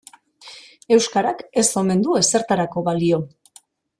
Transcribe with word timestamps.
Euskarak 0.95 1.43
ez 1.63 1.67
omen 1.83 2.01
du 2.09 2.17
ezertarako 2.23 2.87
balio. 2.89 3.23